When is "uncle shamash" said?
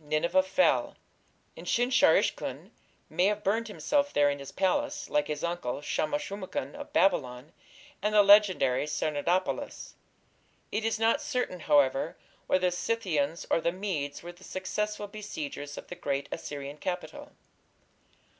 5.42-6.22